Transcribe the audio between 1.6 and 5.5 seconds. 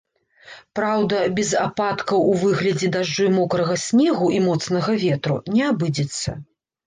ападкаў у выглядзе дажджу і мокрага снегу і моцнага ветру